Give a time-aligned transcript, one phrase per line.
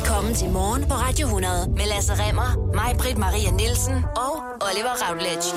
[0.00, 4.94] Velkommen til Morgen på Radio 100 med Lasse Remmer, mig, Britt Maria Nielsen og Oliver
[5.08, 5.48] Routledge.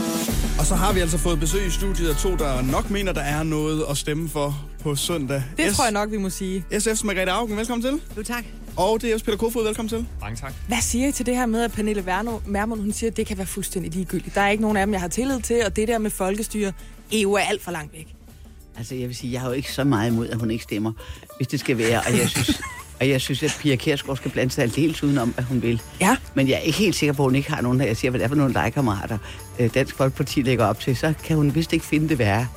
[0.59, 3.21] Og så har vi altså fået besøg i studiet af to, der nok mener, der
[3.21, 5.43] er noget at stemme for på søndag.
[5.57, 6.65] Det tror jeg nok, vi må sige.
[6.71, 8.01] SF's Margrethe Augen, velkommen til.
[8.17, 8.45] Jo, tak.
[8.77, 10.07] Og det er også Peter Kofod, velkommen til.
[10.21, 10.53] Mange tak.
[10.67, 13.37] Hvad siger I til det her med, at Pernille Vermund, hun siger, at det kan
[13.37, 14.35] være fuldstændig ligegyldigt?
[14.35, 16.71] Der er ikke nogen af dem, jeg har tillid til, og det der med folkestyre,
[17.11, 18.15] EU er alt for langt væk.
[18.77, 20.91] Altså, jeg vil sige, jeg har jo ikke så meget imod, at hun ikke stemmer,
[21.37, 22.01] hvis det skal være.
[22.07, 22.61] Og jeg synes,
[22.99, 25.81] og jeg synes at Pia Kjærsgaard skal blande sig aldeles udenom, hvad hun vil.
[26.01, 26.17] Ja.
[26.33, 28.11] Men jeg er ikke helt sikker på, at hun ikke har nogen, der jeg siger,
[28.11, 29.17] hvad det er for nogle legekammerater,
[29.59, 30.95] øh, Dansk Folkeparti lægger op til.
[30.95, 32.47] Så kan hun vist ikke finde det værre.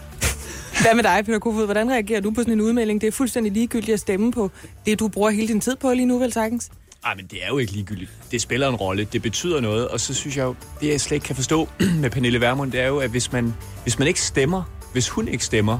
[0.80, 1.64] Hvad med dig, Peter Kofod?
[1.64, 3.00] Hvordan reagerer du på sådan en udmelding?
[3.00, 4.50] Det er fuldstændig ligegyldigt at stemme på
[4.86, 6.70] det, du bruger hele din tid på lige nu, vel sagtens?
[7.04, 8.10] Ej, men det er jo ikke ligegyldigt.
[8.30, 11.14] Det spiller en rolle, det betyder noget, og så synes jeg jo, det jeg slet
[11.14, 11.68] ikke kan forstå
[12.02, 14.62] med Pernille Vermund, det er jo, at hvis man, hvis man ikke stemmer,
[14.92, 15.78] hvis hun ikke stemmer,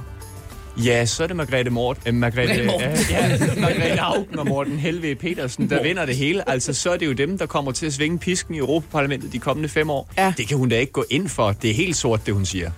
[0.84, 5.14] ja, så er det Margrethe Mort, øh, Margrethe, ja, ja, Margrethe Augen og Morten Helve
[5.14, 6.50] Petersen, der vinder det hele.
[6.50, 9.38] Altså, så er det jo dem, der kommer til at svinge pisken i Europaparlamentet de
[9.38, 10.10] kommende fem år.
[10.18, 10.34] Ja.
[10.36, 11.52] Det kan hun da ikke gå ind for.
[11.52, 12.70] Det er helt sort, det hun siger.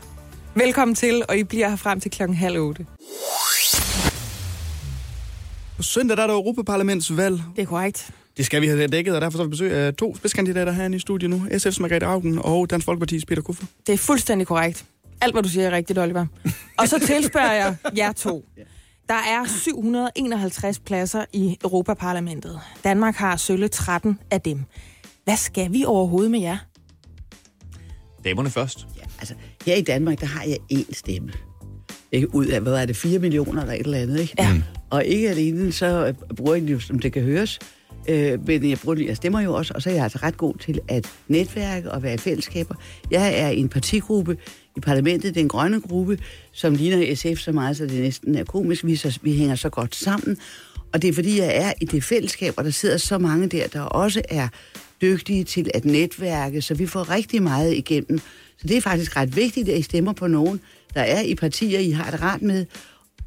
[0.54, 2.86] Velkommen til, og I bliver her frem til klokken halv otte.
[5.76, 7.40] På søndag der er der Europaparlamentsvalg.
[7.56, 8.10] Det er korrekt.
[8.36, 11.00] Det skal vi have dækket, og derfor får vi besøg af to spidskandidater herinde i
[11.00, 11.46] studiet nu.
[11.52, 13.66] SF's Margrethe Augen og Dansk Folkeparti's Peter Kofod.
[13.86, 14.84] Det er fuldstændig korrekt.
[15.20, 16.26] Alt, hvad du siger, er rigtigt, Oliver.
[16.78, 18.44] Og så tilspørger jeg jer to.
[19.08, 22.60] Der er 751 pladser i Europaparlamentet.
[22.84, 24.64] Danmark har sølle 13 af dem.
[25.24, 26.56] Hvad skal vi overhovedet med jer?
[28.24, 28.86] Damerne først.
[28.96, 29.34] Ja, altså,
[29.66, 31.32] her i Danmark, der har jeg én stemme.
[32.12, 32.34] Ikke?
[32.34, 34.34] Ud af, hvad er det, 4 millioner eller et eller andet, ikke?
[34.38, 34.62] Ja.
[34.90, 37.58] Og ikke alene, så bruger jeg den jo, som det kan høres,
[38.08, 40.54] øh, men jeg, bruger, jeg stemmer jo også, og så er jeg altså ret god
[40.54, 42.74] til at netværke og være i fællesskaber.
[43.10, 44.36] Jeg er i en partigruppe
[44.76, 46.18] i parlamentet, den grønne gruppe,
[46.52, 48.86] som ligner SF så meget, så det næsten er komisk.
[48.86, 50.36] Vi, så, vi hænger så godt sammen,
[50.92, 53.66] og det er fordi, jeg er i det fællesskab, og der sidder så mange der,
[53.66, 54.48] der også er
[55.02, 58.18] dygtige til at netværke, så vi får rigtig meget igennem.
[58.58, 60.60] Så det er faktisk ret vigtigt, at I stemmer på nogen,
[60.94, 62.66] der er i partier, I har det rart med,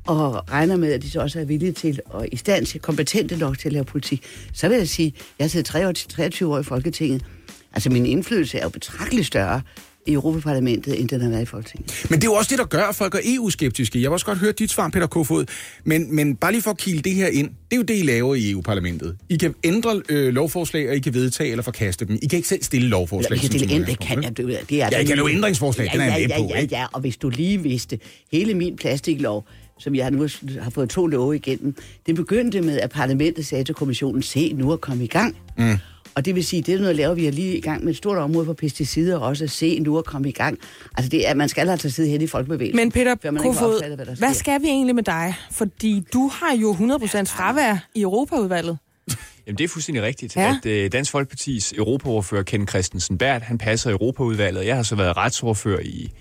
[0.07, 3.37] og regner med, at de så også er villige til og i stand til, kompetente
[3.37, 4.25] nok til at lave politik.
[4.53, 7.25] Så vil jeg sige, at jeg har siddet 23 23 år i Folketinget.
[7.73, 9.61] Altså min indflydelse er jo betragteligt større
[10.07, 12.05] i Europaparlamentet, end den har været i Folketinget.
[12.09, 14.01] Men det er jo også det, der gør, at folk er EU-skeptiske.
[14.01, 15.45] Jeg vil også godt høre dit svar, Peter Kofod.
[15.83, 17.47] Men, men bare lige for at kile det her ind.
[17.47, 19.17] Det er jo det, I laver i EU-parlamentet.
[19.29, 22.17] I kan ændre øh, lovforslag, og I kan vedtage eller forkaste dem.
[22.21, 23.31] I kan ikke selv stille lovforslag.
[23.31, 24.37] Eller vi kan stille det kan jeg.
[24.37, 26.85] Det, er Ja, I kan lave ændringsforslag, ja, den er jeg ja, ja, ja, ja,
[26.93, 27.99] og hvis du lige vidste,
[28.31, 29.47] hele min plastiklov,
[29.81, 30.27] som jeg nu
[30.61, 31.75] har fået to love igennem,
[32.05, 35.37] det begyndte med, at parlamentet sagde til kommissionen, se nu at komme i gang.
[35.57, 35.77] Mm.
[36.15, 37.97] Og det vil sige, det er noget, laver vi er lige i gang med et
[37.97, 40.59] stort område for pesticider også, se nu at komme i gang.
[40.97, 42.75] Altså det er, man skal altså sidde hen i folkebevægelsen.
[42.77, 44.39] Men Peter Kofod, opfattet, hvad der hvad sker.
[44.39, 45.33] skal vi egentlig med dig?
[45.51, 46.77] Fordi du har jo 100%
[47.23, 48.77] fravær i Europaudvalget.
[49.47, 50.41] Jamen, det er fuldstændig rigtigt, Ja.
[50.41, 50.55] ja.
[50.63, 54.65] at øh, Dansk Folkepartis europaordfører Ken Christensen Bært, han passer Europaudvalget.
[54.65, 56.11] Jeg har så været retsordfører i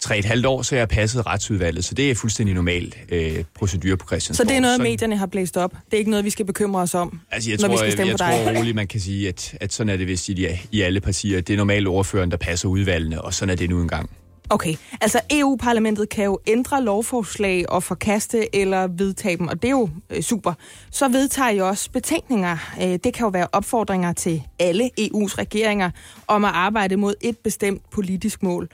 [0.00, 3.44] tre et halvt år, så jeg har passet retsudvalget, så det er fuldstændig normal øh,
[3.54, 4.48] procedure på Så Christiansborg.
[4.48, 5.70] det er noget, Sådan- medierne har blæst op.
[5.72, 7.84] Det er ikke noget, vi skal bekymre os om, Altså, jeg når tror, vi skal
[7.86, 8.52] jeg, stemme jeg på dig.
[8.52, 11.00] tror roligt, man kan sige, at, at sådan er det vist i, de, i alle
[11.00, 11.40] partier.
[11.40, 14.10] Det er normalt ordføreren, der passer udvalgene, og sådan er det nu engang.
[14.50, 19.72] Okay, altså EU-parlamentet kan jo ændre lovforslag og forkaste eller vedtage dem, og det er
[19.72, 20.52] jo øh, super.
[20.90, 22.56] Så vedtager I også betænkninger.
[22.82, 25.90] Øh, det kan jo være opfordringer til alle EU's regeringer
[26.26, 28.68] om at arbejde mod et bestemt politisk mål.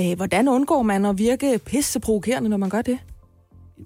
[0.00, 2.98] Øh, hvordan undgår man at virke pisseprovokerende, når man gør det?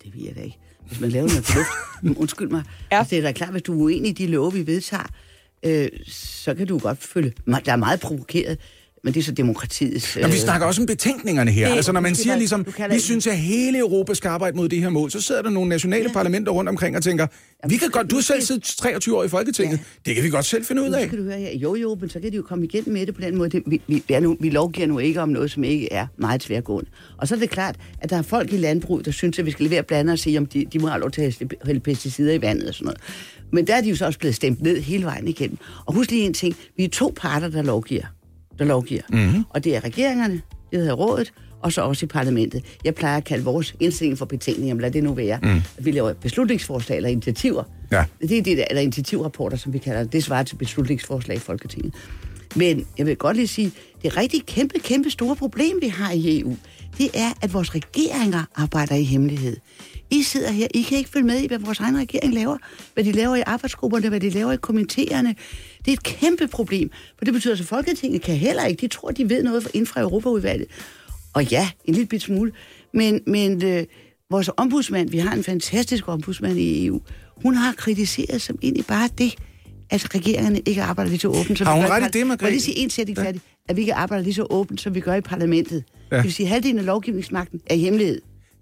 [0.03, 0.59] Det ved jeg da ikke.
[0.89, 2.63] Hvis man laver noget fornuft, undskyld mig.
[2.93, 2.99] Ja.
[2.99, 5.07] Altså, det er da klart, hvis du er uenig i de love, vi vedtager,
[5.63, 8.59] øh, så kan du godt føle, der er meget provokeret,
[9.05, 10.19] men det er så demokratiets...
[10.23, 11.69] Nå, vi snakker også om betænkningerne her.
[11.69, 14.57] Det- altså, når man siger kan- ligesom, vi ikke- synes, at hele Europa skal arbejde
[14.57, 16.13] mod det her mål, så sidder der nogle nationale ja.
[16.13, 17.27] parlamenter rundt omkring og tænker,
[17.69, 19.83] vi kan godt, du har selv siddet 23 år i Folketinget, ja.
[20.07, 21.07] det kan vi godt selv finde ud af.
[21.07, 21.57] skal du høre her.
[21.59, 23.49] Jo, jo, men så kan de jo komme igennem med det på den måde.
[23.51, 26.41] Det, vi, vi, er nu, vi lovgiver nu ikke om noget, som ikke er meget
[26.41, 26.91] tværgående.
[27.19, 29.51] Og så er det klart, at der er folk i landbruget, der synes, at vi
[29.51, 32.33] skal levere blande og sige, om de, de må have lov til at hælde pesticider
[32.33, 33.01] i vandet og sådan noget.
[33.53, 35.59] Men der er de jo så også blevet stemt ned hele vejen igennem.
[35.87, 36.57] Og husk lige en ting.
[36.77, 38.05] Vi er to parter, der lovgiver.
[38.59, 39.03] Der lovgiver.
[39.11, 39.45] Mm-hmm.
[39.51, 41.33] Og det er regeringerne, det hedder rådet,
[41.63, 42.65] og så også i parlamentet.
[42.85, 45.39] Jeg plejer at kalde vores indstilling for betænkning, men lad det nu være.
[45.43, 45.63] Mm.
[45.79, 47.65] Vi laver beslutningsforslag eller initiativer.
[47.93, 48.05] Ja.
[48.21, 50.13] Det er det eller initiativrapporter, som vi kalder det.
[50.13, 51.95] Det svarer til beslutningsforslag i Folketinget.
[52.57, 53.73] Men jeg vil godt lige sige,
[54.03, 56.57] det rigtig kæmpe, kæmpe store problem, vi har i EU,
[56.99, 59.57] det er, at vores regeringer arbejder i hemmelighed.
[60.11, 62.57] I sidder her, I kan ikke følge med i, hvad vores egen regering laver,
[62.95, 65.35] hvad de laver i arbejdsgrupperne, hvad de laver i komiteerne.
[65.85, 68.81] Det er et kæmpe problem, for det betyder, at Folketinget kan heller ikke.
[68.81, 70.67] De tror, de ved noget inden fra Europaudvalget.
[71.35, 72.53] Og ja, en lille bit smule.
[72.95, 73.85] Men, men øh,
[74.31, 77.01] vores ombudsmand, vi har en fantastisk ombudsmand i EU,
[77.43, 79.35] hun har kritiseret som egentlig bare det,
[79.91, 82.27] at regeringerne ikke arbejder lige så åbent, som Har vi hun gør ret i det,
[82.27, 82.45] Margrethe?
[82.47, 83.25] Må lige sige en sætning Ja.
[83.25, 83.41] færdig?
[83.69, 85.85] At vi ikke arbejder lige så åbent, som vi gør i parlamentet.
[86.11, 86.17] Ja.
[86.17, 87.79] Det vil sige, at halvdelen af lovgivningsmagten er i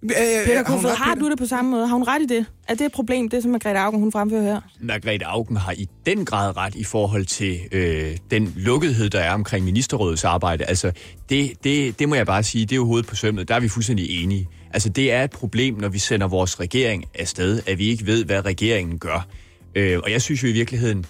[0.02, 0.46] hemmelighed.
[0.46, 1.86] Peter Kofod, har du du det på samme måde?
[1.86, 2.46] Har hun ret i det?
[2.68, 4.60] Er det et problem, det som Margrethe Augen hun fremfører her?
[4.80, 9.32] Margrethe Augen har i den grad ret i forhold til øh, den lukkethed, der er
[9.34, 10.64] omkring ministerrådets arbejde.
[10.64, 10.92] Altså,
[11.28, 13.48] det, det, det må jeg bare sige, det er jo hovedet på sømmet.
[13.48, 14.48] Der er vi fuldstændig enige.
[14.70, 18.24] Altså, det er et problem, når vi sender vores regering afsted, at vi ikke ved,
[18.24, 19.26] hvad regeringen gør.
[19.74, 21.06] Øh, og jeg synes jo i virkeligheden,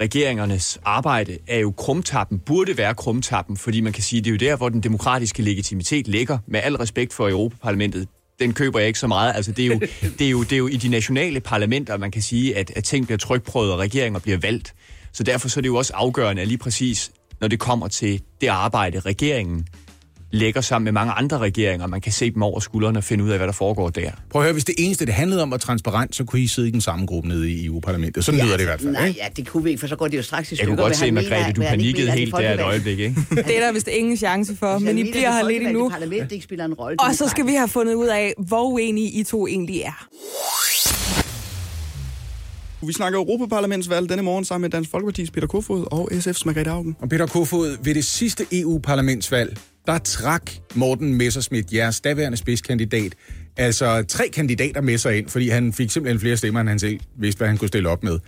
[0.00, 4.50] regeringernes arbejde er jo krumtappen, burde være krumtappen, fordi man kan sige, det er jo
[4.50, 6.38] der, hvor den demokratiske legitimitet ligger.
[6.46, 8.08] Med al respekt for Europaparlamentet,
[8.38, 9.32] den køber jeg ikke så meget.
[9.36, 9.80] Altså, det, er jo,
[10.18, 12.84] det, er jo, det er jo i de nationale parlamenter, man kan sige, at, at
[12.84, 14.74] ting bliver trykprøvet, og regeringer bliver valgt.
[15.12, 17.10] Så derfor så er det jo også afgørende, at lige præcis,
[17.40, 19.66] når det kommer til det arbejde, regeringen
[20.34, 23.30] lægger sammen med mange andre regeringer, man kan se dem over skuldrene og finde ud
[23.30, 24.10] af, hvad der foregår der.
[24.30, 26.68] Prøv at høre, hvis det eneste, det handlede om var transparent, så kunne I sidde
[26.68, 28.24] i den samme gruppe nede i EU-parlamentet.
[28.24, 29.20] Sådan lyder det i hvert fald, Nej, ikke?
[29.22, 30.74] ja, det kunne vi ikke, for så går det jo straks i Jeg stykker.
[30.76, 33.16] kunne godt se, Margrethe, du panikkede helt der et øjeblik, ikke?
[33.48, 35.88] Det er der vist ingen chance for, men I bliver her lidt endnu.
[35.88, 37.00] parlament ikke spiller en rolle.
[37.00, 40.06] Og så skal vi have fundet ud af, hvor uenige I to egentlig er.
[42.86, 46.96] Vi snakker Europaparlamentsvalg denne morgen sammen med Dansk Folkeparti's Peter Kofod og SF's Margrethe Augen.
[47.00, 53.14] Og Peter Kofod, ved det sidste EU-parlamentsvalg, der trak Morten Messersmith, jeres daværende spidskandidat,
[53.56, 57.00] altså tre kandidater med sig ind, fordi han fik simpelthen flere stemmer, end han selv
[57.18, 58.18] vidste, hvad han kunne stille op med.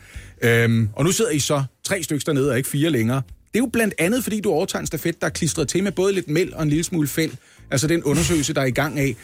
[0.42, 3.22] Øhm, og nu sidder I så tre stykker dernede, og ikke fire længere.
[3.26, 5.92] Det er jo blandt andet, fordi du overtager en stafet, der er klistret til med
[5.92, 7.32] både lidt mel og en lille smule fæld.
[7.70, 9.16] Altså den undersøgelse, der er i gang af,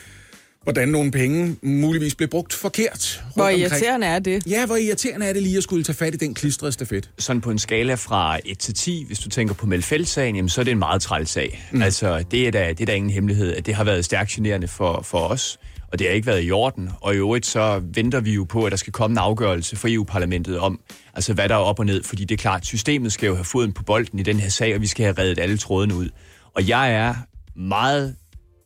[0.62, 3.24] hvordan nogle penge muligvis blev brugt forkert.
[3.34, 4.46] Hvor irriterende er det?
[4.46, 7.10] Ja, hvor irriterende er det lige at skulle tage fat i den klistrede stafet.
[7.18, 10.60] sådan på en skala fra 1 til 10, hvis du tænker på Melfeldt-sagen, jamen, så
[10.60, 11.68] er det en meget træls sag.
[11.72, 11.82] Mm.
[11.82, 14.68] Altså, det er, da, det er da ingen hemmelighed, at det har været stærkt generende
[14.68, 15.58] for, for os,
[15.92, 16.90] og det har ikke været i orden.
[17.00, 19.88] Og i øvrigt så venter vi jo på, at der skal komme en afgørelse fra
[19.90, 20.80] EU-parlamentet om,
[21.14, 23.44] altså hvad der er op og ned, fordi det er klart, systemet skal jo have
[23.44, 26.08] foden på bolden i den her sag, og vi skal have reddet alle trådene ud.
[26.54, 27.14] Og jeg er
[27.56, 28.16] meget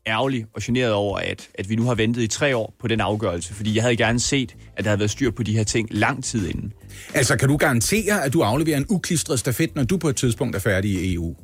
[0.07, 3.01] ærgerlig og generet over, at, at vi nu har ventet i tre år på den
[3.01, 5.89] afgørelse, fordi jeg havde gerne set, at der havde været styr på de her ting
[5.91, 6.73] lang tid inden.
[7.15, 10.57] Altså, kan du garantere, at du afleverer en uklistret stafet, når du på et tidspunkt
[10.57, 11.37] er færdig i EU?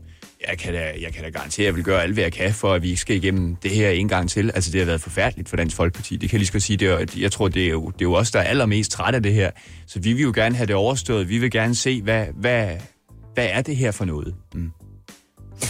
[0.49, 2.55] Jeg kan, da, jeg kan da garantere, at jeg vil gøre alt, hvad jeg kan,
[2.55, 4.51] for at vi ikke skal igennem det her en gang til.
[4.55, 6.17] Altså, det har været forfærdeligt for Dansk Folkeparti.
[6.17, 6.77] Det kan jeg lige godt sige.
[6.77, 9.15] Det er, jeg tror, det er, jo, det er jo os, der er allermest træt
[9.15, 9.51] af det her.
[9.87, 11.29] Så vi vil jo gerne have det overstået.
[11.29, 12.69] Vi vil gerne se, hvad, hvad,
[13.35, 14.35] hvad er det her for noget?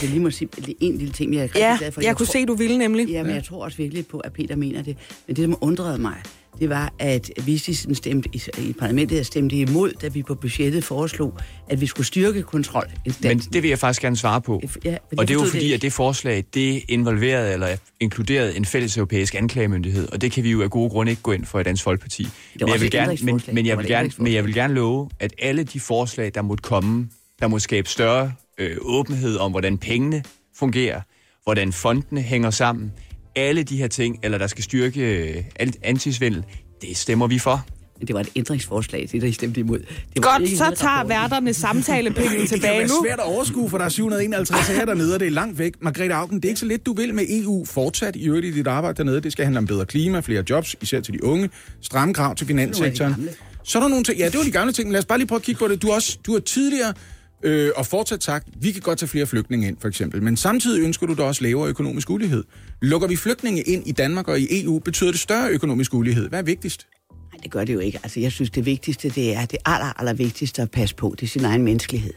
[0.03, 0.49] Jeg lige må sige
[0.81, 2.01] en lille ting, jeg er Ja, glad for.
[2.01, 3.09] jeg kunne tror, se, du ville nemlig.
[3.09, 4.97] Ja, men jeg tror også virkelig på, at Peter mener det.
[5.27, 6.23] Men det, som undrede mig,
[6.61, 11.39] det var, at Vistisen stemte i, i parlamentet stemte imod, da vi på budgettet foreslog,
[11.69, 12.91] at vi skulle styrke kontrol.
[13.23, 14.63] Men det vil jeg faktisk gerne svare på.
[14.85, 17.69] Ja, jeg og det er jo fordi, det at det forslag, det involverede eller
[18.01, 21.33] inkluderede en fælles europæisk anklagemyndighed, og det kan vi jo af gode grunde ikke gå
[21.33, 22.29] ind for i Dansk Folkeparti.
[22.61, 25.35] Men jeg, vil gerne, men, men, jeg vil gerne, men jeg vil gerne love, at
[25.39, 27.09] alle de forslag, der måtte komme,
[27.41, 30.23] der må skabe større øh, åbenhed om, hvordan pengene
[30.57, 31.01] fungerer,
[31.45, 32.93] hvordan fondene hænger sammen,
[33.37, 36.45] alle de her ting, eller der skal styrke øh, alt antisvindel,
[36.83, 37.67] det stemmer vi for.
[37.99, 39.79] Men det var et ændringsforslag, det der I stemte imod.
[39.79, 42.95] Det var Godt, så tager værterne samtalepenge Det kan tilbage nu.
[43.05, 45.73] svært at overskue, for der er 751 sager dernede, og det er langt væk.
[45.81, 48.51] Margrethe Augen, det er ikke så lidt, du vil med EU fortsat i øvrigt i
[48.51, 49.21] dit arbejde dernede.
[49.21, 51.51] Det skal handle om bedre klima, flere jobs, især til de unge,
[51.81, 53.29] stramme krav til finanssektoren.
[53.65, 55.19] Så er der nogle ting, ja, det var de gamle ting, men lad os bare
[55.19, 55.83] lige prøve at kigge på det.
[55.83, 56.95] Du, er også, du har tidligere
[57.43, 60.23] øh, og fortsat sagt, vi kan godt tage flere flygtninge ind, for eksempel.
[60.23, 62.45] Men samtidig ønsker du da også lavere økonomisk ulighed.
[62.83, 66.29] Lukker vi flygtninge ind i Danmark og i EU, betyder det større økonomisk ulighed.
[66.29, 66.87] Hvad er vigtigst?
[67.11, 67.99] Nej, det gør det jo ikke.
[68.03, 71.15] Altså, jeg synes, det vigtigste, det er det aller, aller vigtigste at passe på.
[71.21, 72.13] Det er sin egen menneskelighed.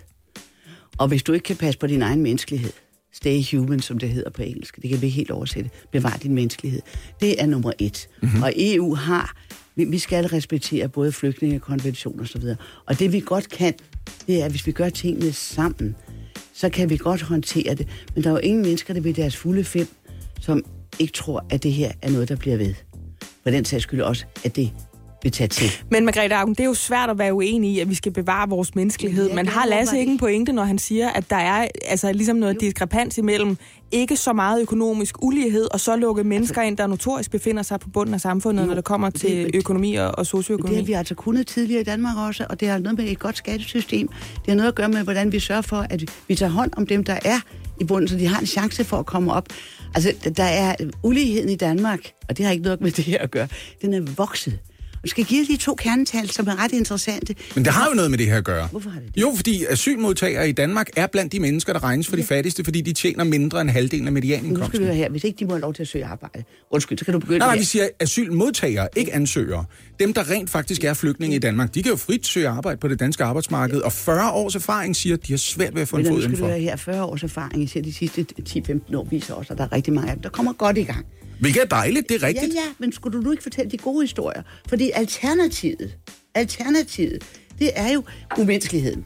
[0.98, 2.72] Og hvis du ikke kan passe på din egen menneskelighed,
[3.14, 6.82] stay human, som det hedder på engelsk, det kan vi helt oversætte, bevar din menneskelighed.
[7.22, 8.08] Det er nummer et.
[8.22, 8.44] Mm-hmm.
[8.44, 9.36] Og EU har,
[9.76, 12.58] vi, vi skal respektere både flygtningekonventioner og så videre.
[12.86, 13.74] Og det vi godt kan,
[14.28, 15.96] det er, at hvis vi gør tingene sammen,
[16.54, 17.88] så kan vi godt håndtere det.
[18.16, 19.88] Men der er jo ingen mennesker, der ved deres fulde fem,
[20.42, 20.66] som
[21.00, 22.74] ikke tror, at det her er noget, der bliver ved.
[23.44, 24.72] For den sags skyld også, at det
[25.26, 25.72] vil tage til.
[25.92, 28.50] Men Margrethe Augen, det er jo svært at være uenig i, at vi skal bevare
[28.50, 29.30] vores menneskelighed.
[29.30, 32.36] Ja, Men har Lasse ikke en pointe, når han siger, at der er altså, ligesom
[32.38, 33.58] noget diskrepans imellem
[33.92, 37.90] ikke så meget økonomisk ulighed, og så lukke mennesker ind, der notorisk befinder sig på
[37.90, 40.76] bunden af samfundet, Jo, når det kommer til det- økonomi og, og Men det socioøkonomi?
[40.76, 43.38] har vi altså kunnet tidligere i Danmark også, og det har noget med et godt
[43.38, 44.08] skattesystem.
[44.08, 46.88] Det har noget at gøre med, hvordan vi sørger for, at vi tager hånd om
[46.88, 47.40] dem, der er
[47.82, 49.46] i bunden, så de har en chance for at komme op.
[49.96, 53.32] Altså, der er uligheden i Danmark, og det har ikke noget med det her at
[53.32, 53.48] gøre,
[53.82, 54.60] den er vokset.
[55.06, 57.36] Jeg skal give de to kernetal, som er ret interessante.
[57.56, 58.68] Men det har jo noget med det her at gøre.
[58.68, 59.22] Hvorfor har det det?
[59.22, 62.82] Jo, fordi asylmodtagere i Danmark er blandt de mennesker, der regnes for de fattigste, fordi
[62.82, 64.80] de tjener mindre end halvdelen af Nu skal medianindkomsten.
[64.80, 65.10] vi høre her.
[65.10, 66.44] Hvis ikke de må have lov til at søge arbejde.
[66.72, 69.66] Undskyld, så kan du begynde Nej, nej, vi siger asylmodtagere, ikke ansøgere.
[70.00, 72.88] Dem, der rent faktisk er flygtninge i Danmark, de kan jo frit søge arbejde på
[72.88, 75.96] det danske arbejdsmarked, og 40 års erfaring siger, at de har svært ved at få
[75.98, 76.60] en Men nu fod skal du indenfor.
[76.62, 76.76] her.
[76.76, 80.10] 40 års erfaring, især de sidste 10-15 år, viser også, at der er rigtig mange
[80.10, 81.06] af dem, der kommer godt i gang.
[81.40, 82.54] Hvilket er dejligt, det er Ja, rigtigt.
[82.54, 84.42] ja, men skulle du nu ikke fortælle de gode historier?
[84.70, 85.98] Fordi alternativet,
[86.36, 87.24] alternativet,
[87.60, 88.04] det er jo
[88.38, 89.06] umenneskeligheden.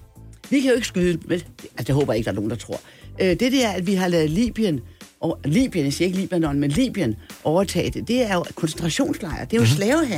[0.50, 1.44] Vi kan jo ikke skyde, vel?
[1.62, 2.82] altså det håber jeg ikke, der er nogen, der tror.
[3.22, 4.80] Øh, det der, at vi har lavet Libyen,
[5.20, 9.54] og Libyen, jeg siger ikke Libanon, men Libyen overtage det, det er jo koncentrationslejre, det
[9.54, 9.70] er jo Mhm.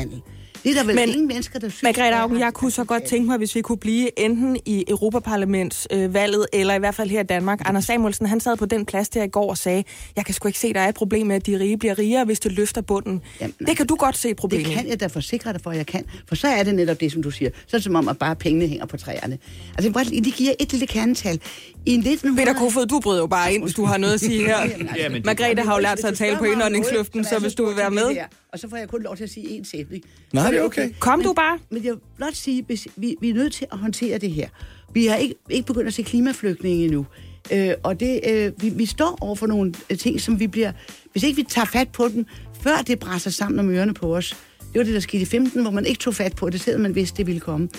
[0.04, 0.22] mm-hmm.
[0.64, 1.84] Det er der vel Men, ingen mennesker, der synes...
[1.84, 6.46] Margrethe Augen, jeg kunne så godt tænke mig, hvis vi kunne blive enten i Europaparlamentsvalget,
[6.54, 7.60] eller i hvert fald her i Danmark.
[7.66, 9.84] Anders Samuelsen, han sad på den plads der i går og sagde,
[10.16, 12.26] jeg kan sgu ikke se, der er et problem med, at de rige bliver rigere,
[12.26, 13.22] hvis det løfter bunden.
[13.42, 14.66] Jamen, det kan du godt se problemet.
[14.68, 16.06] Det kan jeg da forsikre dig for, at jeg kan.
[16.28, 17.50] For så er det netop det, som du siger.
[17.68, 19.38] Så er det som om, at bare pengene hænger på træerne.
[19.78, 21.40] Altså, lige- de giver et lille kernetal.
[21.86, 22.46] I 1900...
[22.46, 24.58] Peter Kofod, du bryder jo bare ind, hvis du har noget at sige her.
[24.98, 27.66] Ja, men det- Margrethe har jo lært sig at tale på indåndingsluften, så hvis du
[27.66, 28.18] vil være med.
[28.54, 30.04] Og så får jeg kun lov til at sige én sætning.
[30.34, 30.90] Nej, det er okay.
[31.00, 31.60] Kom men, du bare.
[31.70, 34.50] Men jeg vil blot sige, hvis vi, vi er nødt til at håndtere det her.
[34.94, 37.06] Vi har ikke, ikke begyndt at se klimaflygtninge endnu.
[37.52, 40.72] Øh, og det, øh, vi, vi står over for nogle øh, ting, som vi bliver...
[41.12, 42.26] Hvis ikke vi tager fat på dem,
[42.62, 44.38] før det brænder sammen om ørerne på os.
[44.60, 46.82] Det var det, der skete i 15, hvor man ikke tog fat på det, selvom
[46.82, 47.70] man vidste, det ville komme.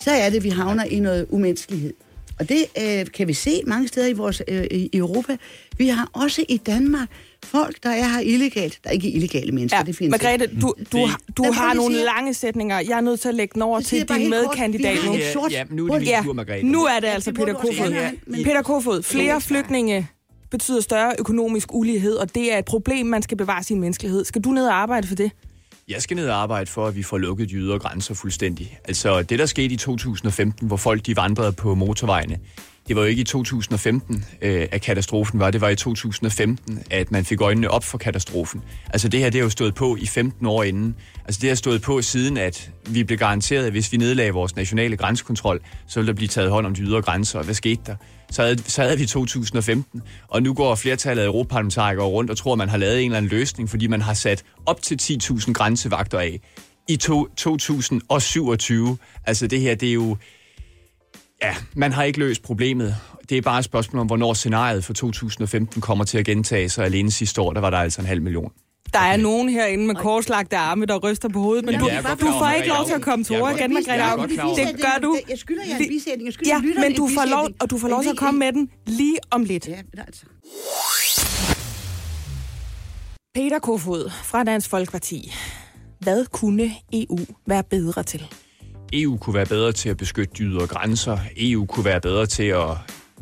[0.00, 1.92] Så er det, at vi havner i noget umenneskelighed.
[2.40, 5.36] Og det øh, kan vi se mange steder i, vores, øh, i Europa.
[5.78, 7.08] Vi har også i Danmark
[7.44, 8.78] folk, der er her illegalt.
[8.84, 10.24] Der er ikke illegale mennesker, Ja, det findes ikke.
[10.24, 12.78] Margrethe, du, du, du Lad mig har nogle sige- lange sætninger.
[12.80, 15.14] Jeg er nødt til at lægge den over siger til din medkandidat nu.
[15.32, 16.66] sort Ja, nu er det min Ja, tur, Margrethe.
[16.66, 17.90] nu er det Ja, altså Peter du Kofod.
[17.90, 20.08] gerne, men- Peter Kofod, flere flygtninge
[20.50, 24.24] betyder større økonomisk ulighed, og det er et problem, man skal bevare sin menneskelighed.
[24.24, 25.30] Skal du ned og arbejde for det?
[25.90, 28.78] Jeg skal ned og arbejde for, at vi får lukket de ydre grænser fuldstændig.
[28.84, 32.38] Altså det, der skete i 2015, hvor folk de vandrede på motorvejene,
[32.88, 35.50] det var jo ikke i 2015, øh, at katastrofen var.
[35.50, 38.62] Det var i 2015, at man fik øjnene op for katastrofen.
[38.90, 40.96] Altså det her, det har jo stået på i 15 år inden.
[41.24, 44.56] Altså det har stået på siden, at vi blev garanteret, at hvis vi nedlagde vores
[44.56, 47.38] nationale grænsekontrol, så ville der blive taget hånd om de ydre grænser.
[47.38, 47.96] Og hvad skete der?
[48.30, 52.52] Så havde, så havde vi 2015, og nu går flertallet af europaparlamentarikere rundt og tror,
[52.52, 55.52] at man har lavet en eller anden løsning, fordi man har sat op til 10.000
[55.52, 56.40] grænsevagter af
[56.88, 58.98] i to, 2027.
[59.26, 60.16] Altså det her, det er jo...
[61.42, 62.96] Ja, man har ikke løst problemet.
[63.28, 66.84] Det er bare et spørgsmål om, hvornår scenariet for 2015 kommer til at gentage sig.
[66.84, 68.52] Alene sidste år, der var der altså en halv million.
[68.92, 72.26] Der er nogen herinde med korslagte arme, der ryster på hovedet, men Jamen, du, du
[72.26, 74.54] over, får ikke lov til at komme til ord igen, Margrethe over.
[74.54, 75.18] Det gør du.
[75.28, 76.26] Jeg skylder jer en bisætning.
[76.26, 78.38] Jeg skylder Ja, men en du får lov, og du får lov til at komme
[78.38, 79.68] med den lige om lidt.
[79.68, 80.24] Ja, men altså.
[83.34, 85.32] Peter Kofod fra Dansk Folkeparti.
[86.00, 88.22] Hvad kunne EU være bedre til?
[88.92, 91.18] EU kunne være bedre til at beskytte de ydre grænser.
[91.36, 92.70] EU kunne være bedre til at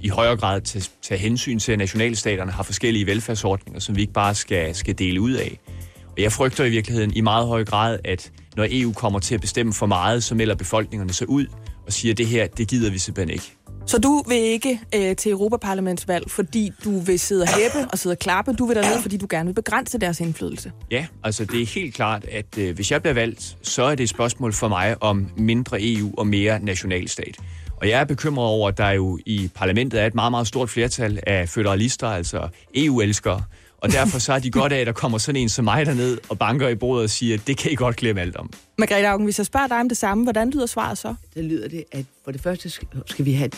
[0.00, 4.12] i højere grad tage, tage hensyn til, at nationalstaterne har forskellige velfærdsordninger, som vi ikke
[4.12, 5.58] bare skal, skal dele ud af.
[6.06, 9.40] Og jeg frygter i virkeligheden i meget høj grad, at når EU kommer til at
[9.40, 11.46] bestemme for meget, så melder befolkningerne sig ud
[11.86, 13.54] og siger, at det her, det gider vi simpelthen ikke.
[13.88, 18.14] Så du vil ikke øh, til Europaparlamentsvalg, fordi du vil sidde og hæppe og sidde
[18.14, 18.52] og klappe.
[18.52, 20.72] Du vil derned, fordi du gerne vil begrænse deres indflydelse.
[20.90, 24.04] Ja, altså det er helt klart, at øh, hvis jeg bliver valgt, så er det
[24.04, 27.38] et spørgsmål for mig om mindre EU og mere nationalstat.
[27.80, 30.70] Og jeg er bekymret over, at der jo i parlamentet er et meget, meget stort
[30.70, 33.42] flertal af føderalister, altså EU-elskere.
[33.78, 36.18] Og derfor så er de godt af, at der kommer sådan en som mig derned
[36.28, 38.50] og banker i bordet og siger, at det kan I godt glemme alt om.
[38.78, 41.14] Margrethe Augen, hvis jeg spørger dig om det samme, hvordan lyder svaret så?
[41.34, 43.50] Så lyder det, at for det første skal- skal vi have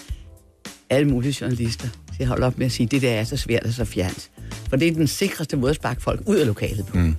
[0.91, 3.37] alle mulige journalister til at holde op med at sige, at det der er så
[3.37, 4.31] svært og så fjernt.
[4.69, 6.99] For det er den sikreste måde at sparke folk ud af lokalet på.
[6.99, 7.17] Mm.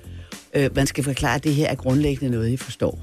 [0.54, 3.00] Øh, man skal forklare, at det her er grundlæggende noget, I forstår.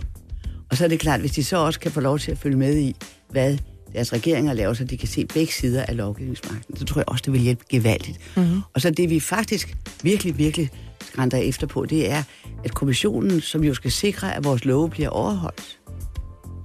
[0.71, 2.57] Og så er det klart, hvis de så også kan få lov til at følge
[2.57, 2.97] med i,
[3.31, 3.59] hvad
[3.93, 7.23] deres regeringer laver, så de kan se begge sider af lovgivningsmagten, så tror jeg også,
[7.25, 8.19] det vil hjælpe gevaldigt.
[8.37, 8.61] Mm-hmm.
[8.75, 12.23] Og så det, vi faktisk virkelig, virkelig skrænter efter på, det er,
[12.65, 15.79] at kommissionen, som jo skal sikre, at vores love bliver overholdt,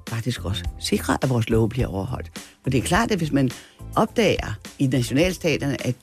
[0.08, 2.32] faktisk også sikre, at vores love bliver overholdt.
[2.64, 3.52] For det er klart, at hvis man
[3.96, 5.96] opdager i nationalstaterne, at,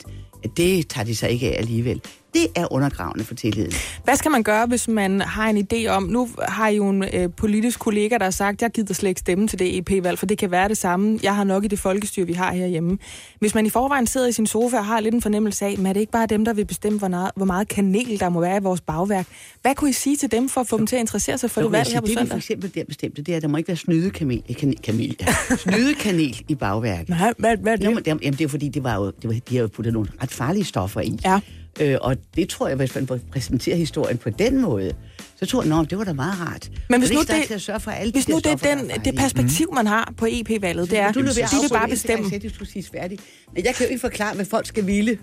[0.45, 2.01] at det tager de sig ikke af alligevel,
[2.35, 3.73] det er undergravende for tilliden.
[4.05, 6.03] Hvad skal man gøre, hvis man har en idé om...
[6.03, 9.21] Nu har I jo en øh, politisk kollega, der har sagt, jeg gider slet ikke
[9.21, 11.19] stemme til det EP-valg, for det kan være det samme.
[11.23, 12.99] Jeg har nok i det folkestyre, vi har herhjemme.
[13.39, 15.87] Hvis man i forvejen sidder i sin sofa og har lidt en fornemmelse af, men
[15.87, 18.41] er det ikke bare dem, der vil bestemme, hvor meget, hvor meget kanel der må
[18.41, 19.27] være i vores bagværk?
[19.63, 21.61] Hvad kunne I sige til dem for at få dem til at interessere sig for
[21.61, 22.37] Så det valg her på det, vi for søndag?
[22.37, 25.57] eksempel der bestemte, det er, at der må ikke være snydekamel, eh, kanel, ja.
[25.57, 27.09] snydekanel i bagværket.
[27.09, 27.95] Nej, hvad, hvad er Nå, det?
[27.95, 29.69] men det, jamen, det er jo fordi, det var jo, det var, de har jo
[29.69, 31.19] puttet nogle ret farlige stoffer i.
[31.25, 31.41] Ja.
[31.81, 34.93] Øh, og det tror jeg, hvis man præsenterer historien på den måde,
[35.37, 36.71] så tror jeg, at det var da meget rart.
[36.91, 39.05] Men hvis nu det, til at sørge for alle hvis nu det er stoffer, den,
[39.05, 42.29] det perspektiv, man har på EP-valget, det er, du nu de vil bare bestemme.
[42.33, 43.19] Jeg du sige færdig.
[43.55, 45.19] Men jeg kan jo ikke forklare, hvad folk skal ville.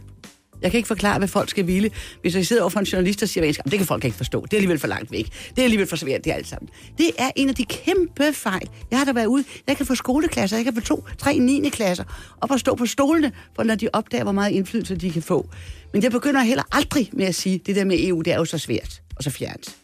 [0.62, 1.92] Jeg kan ikke forklare, hvad folk skal ville.
[2.22, 4.42] Hvis jeg sidder over for en journalist og siger, at det kan folk ikke forstå.
[4.46, 5.26] Det er alligevel for langt væk.
[5.50, 6.70] Det er alligevel for svært, det er alt sammen.
[6.98, 8.70] Det er en af de kæmpe fejl.
[8.92, 9.44] Jeg har da været ude.
[9.68, 10.58] Jeg kan få skoleklasser.
[10.58, 11.70] Jeg kan få to, tre, 9.
[11.70, 12.04] klasser
[12.42, 15.50] op og stå på stolene, for når de opdager, hvor meget indflydelse de kan få.
[15.94, 18.46] Men jeg begynder heller aldrig med at sige, det der med EU, det er jo
[18.46, 19.76] så svært og så fjernt.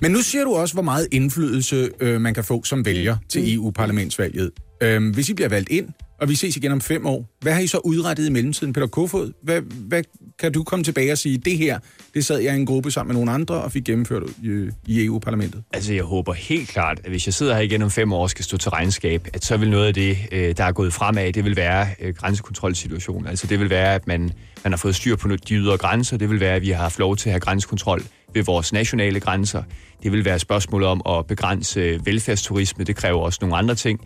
[0.00, 3.42] Men nu siger du også, hvor meget indflydelse øh, man kan få som vælger til
[3.42, 3.48] Mm.
[3.48, 4.50] EU-parlamentsvalget.
[4.82, 5.88] Øhm, hvis I bliver valgt ind,
[6.22, 8.86] og vi ses igen om fem år, hvad har I så udrettet i mellemtiden, Peter
[8.86, 9.32] Kofod?
[9.42, 10.02] Hvad, hvad
[10.38, 11.78] kan du komme tilbage og sige, det her,
[12.14, 15.04] det sad jeg i en gruppe sammen med nogle andre og fik gennemført i, i
[15.04, 15.62] EU-parlamentet?
[15.72, 18.30] Altså, jeg håber helt klart, at hvis jeg sidder her igen om fem år og
[18.30, 21.32] skal stå til regnskab, at så vil noget af det, øh, der er gået fremad,
[21.32, 23.26] det vil være øh, grænsekontrolsituationen.
[23.26, 24.30] Altså, det vil være, at man,
[24.64, 26.16] man har fået styr på de ydre grænser.
[26.16, 28.02] Det vil være, at vi har haft lov til at have grænsekontrol
[28.34, 29.62] ved vores nationale grænser.
[30.02, 32.84] Det vil være spørgsmål om at begrænse øh, velfærdsturisme.
[32.84, 34.00] Det kræver også nogle andre ting.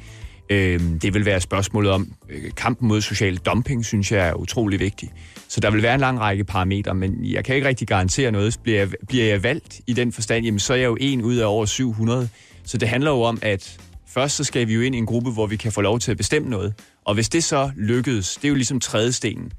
[0.50, 4.80] Øh, det vil være spørgsmålet om øh, kampen mod social dumping, synes jeg er utrolig
[4.80, 5.12] vigtig.
[5.48, 8.58] Så der vil være en lang række parametre, men jeg kan ikke rigtig garantere noget.
[8.62, 11.36] Bliver jeg, bliver jeg valgt i den forstand, jamen så er jeg jo en ud
[11.36, 12.28] af over 700.
[12.64, 15.30] Så det handler jo om, at først så skal vi jo ind i en gruppe,
[15.30, 16.74] hvor vi kan få lov til at bestemme noget.
[17.04, 19.52] Og hvis det så lykkedes, det er jo ligesom trædestenen,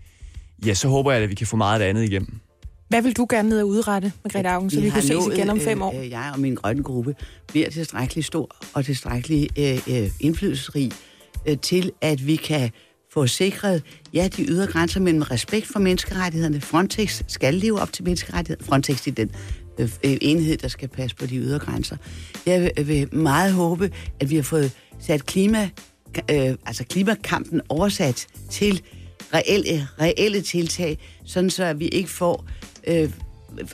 [0.65, 2.39] ja, så håber jeg, at vi kan få meget af det andet igennem.
[2.89, 5.49] Hvad vil du gerne ned og udrette, Margrethe Augen, så vi, vi kan ses igen
[5.49, 5.99] om fem år?
[5.99, 7.15] Øh, jeg og min grønne gruppe
[7.47, 10.91] bliver tilstrækkeligt stor og tilstrækkeligt øh, øh, indflydelsesrig
[11.47, 12.71] øh, til, at vi kan
[13.13, 16.61] få sikret, ja, de ydre grænser, men med respekt for menneskerettighederne.
[16.61, 18.67] Frontex skal leve op til menneskerettighederne.
[18.67, 19.31] Frontex er den
[19.79, 21.97] øh, enhed, der skal passe på de ydre grænser.
[22.45, 25.69] Jeg vil, vil meget håbe, at vi har fået sat klima,
[26.31, 28.81] øh, altså klimakampen oversat til
[29.33, 32.45] reelle, reelle tiltag, sådan så at vi ikke får...
[32.87, 33.09] Øh,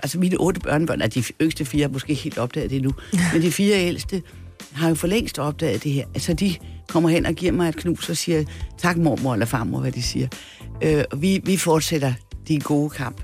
[0.03, 2.91] altså mine otte børnebørn, er de yngste fire, måske helt opdaget det nu,
[3.34, 4.22] men de fire ældste
[4.72, 6.05] har jo for længst opdaget det her.
[6.15, 6.55] Altså de
[6.88, 8.43] kommer hen og giver mig et knus og siger,
[8.77, 10.27] tak mormor eller farmor, hvad de siger.
[10.84, 12.13] Øh, og vi, vi fortsætter
[12.48, 13.22] de gode kamp.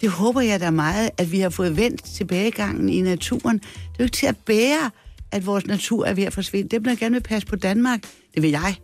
[0.00, 3.58] Det håber jeg da meget, at vi har fået vendt tilbagegangen i naturen.
[3.58, 4.90] Det er jo ikke til at bære,
[5.32, 6.68] at vores natur er ved at forsvinde.
[6.68, 8.00] Det vil jeg gerne vil passe på Danmark.
[8.34, 8.74] Det vil jeg.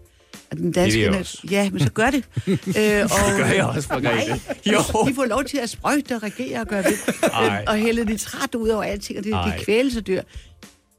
[0.52, 1.38] Den danske det også.
[1.50, 2.24] Ja, men så gør det.
[2.48, 4.28] øh, og, det gør jeg også, Margrethe.
[4.28, 4.78] Nej, Jo.
[5.08, 6.94] de får lov til at sprøjte og regere og gøre det.
[7.32, 7.64] Ej.
[7.66, 9.56] og hælde nitrat ud over alting, og det, Ej.
[9.56, 10.22] de kvælesedyr.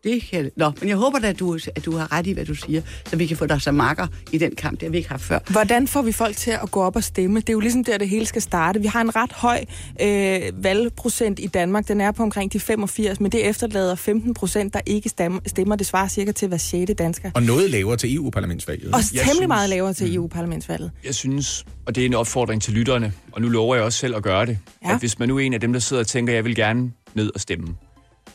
[0.04, 0.52] Det kan...
[0.58, 2.82] Nå, men jeg håber da, at du, at du har ret i, hvad du siger,
[3.10, 5.24] så vi kan få dig som makker i den kamp, det har vi ikke haft
[5.24, 5.40] før.
[5.52, 7.40] Hvordan får vi folk til at gå op og stemme?
[7.40, 8.82] Det er jo ligesom der, det hele skal starte.
[8.82, 9.64] Vi har en ret høj
[10.02, 11.88] øh, valgprocent i Danmark.
[11.88, 15.40] Den er på omkring de 85, men det efterlader 15 procent, der ikke stemmer.
[15.48, 15.76] stemmer.
[15.76, 16.92] Det svarer cirka til hver 6.
[16.98, 17.32] dansker.
[17.36, 18.88] Og noget lavere til EU-parlamentsvalget.
[18.94, 20.92] Og Jeg temmelig synes- meget lavere til EU-parlamentsvalget.
[21.06, 24.16] Jeg synes, og det er en opfordring til lytterne, og nu lover jeg også selv
[24.16, 24.92] at gøre det, Ja.
[24.94, 26.92] at hvis man nu er en af dem, der sidder og tænker, jeg vil gerne
[27.14, 27.68] ned og stemme,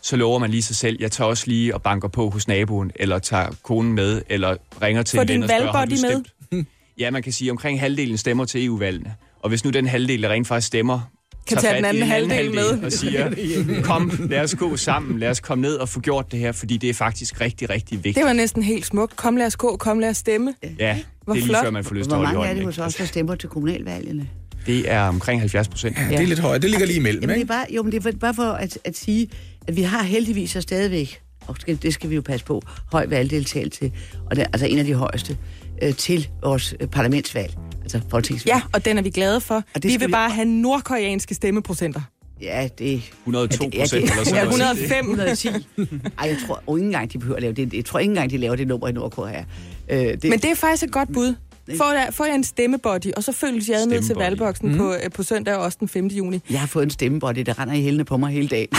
[0.05, 2.90] så lover man lige sig selv, jeg tager også lige og banker på hos naboen,
[2.97, 6.14] eller tager konen med, eller ringer til Få en ven og spørger, har du valgbuddy
[6.14, 6.67] med?" stemt?
[6.99, 9.14] Ja, man kan sige, omkring halvdelen stemmer til EU-valgene.
[9.40, 11.01] Og hvis nu den halvdel, der rent faktisk stemmer,
[11.47, 12.85] Kan tager tage den i anden halvdel med.
[12.85, 13.31] og siger,
[13.90, 16.77] kom, lad os gå sammen, lad os komme ned og få gjort det her, fordi
[16.77, 18.17] det er faktisk rigtig, rigtig vigtigt.
[18.17, 19.17] Det var næsten helt smukt.
[19.17, 20.55] Kom lad os gå, kom lad os stemme.
[20.79, 21.64] Ja, Hvor det er lige flot.
[21.64, 23.05] før, man får lyst til Hvor at holde i mange er det hos os, der
[23.05, 24.29] stemmer til kommunalvalgene?
[24.66, 25.96] Det er omkring 70 procent.
[25.98, 26.62] Ja, det er lidt højt.
[26.62, 27.48] Det ligger lige imellem, Jamen, det er ikke?
[27.48, 29.29] bare, jo, men det er bare for at, at sige,
[29.68, 33.92] at vi har heldigvis så stadigvæk, og det skal vi jo passe på, høj valgdeltagelse,
[34.31, 35.37] og det, er altså en af de højeste,
[35.83, 38.57] øh, til vores øh, parlamentsvalg, altså folketingsvalg.
[38.57, 39.62] Ja, og den er vi glade for.
[39.74, 42.00] det Vi vil vi- bare have nordkoreanske stemmeprocenter.
[42.40, 43.03] Ja, det...
[43.27, 44.61] 102 ja, det- procent eller sådan Ja, noget.
[44.61, 45.05] 105.
[45.11, 45.48] 110.
[46.18, 47.74] Ej, jeg tror ikke engang, de behøver at lave det.
[47.74, 49.42] Jeg tror ikke engang, de laver det nummer i Nordkorea.
[49.88, 51.35] Øh, det, Men det er faktisk et godt bud.
[51.77, 54.79] Få jer, få jer en stemmebody, og så følges jeg ned til valgboksen mm.
[54.79, 56.07] på, øh, på søndag også den 5.
[56.07, 56.40] juni.
[56.50, 58.68] Jeg har fået en stemmebody, der render i hælene på mig hele dagen.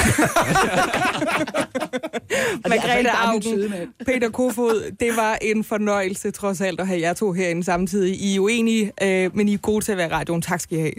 [2.65, 3.93] Altså Margrethe min Augen.
[4.05, 8.21] Peter Kofod, det var en fornøjelse trods alt at have jer to herinde samtidig.
[8.21, 10.41] I er uenige, øh, men I er gode til at være radioen.
[10.41, 10.93] Tak skal I have.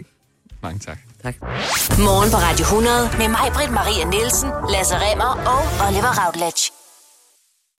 [0.63, 0.97] Mange tak.
[1.23, 1.35] Tak.
[1.99, 6.86] Morgen på Radio 100 med mig, Britt Maria Nielsen, Lasse Remmer og Oliver Routledge.